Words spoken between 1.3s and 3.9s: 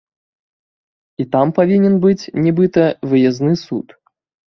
там павінен быць, нібыта, выязны суд.